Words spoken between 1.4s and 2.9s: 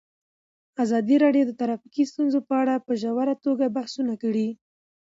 د ټرافیکي ستونزې په اړه